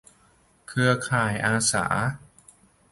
[0.67, 1.85] เครือข่ายอาสา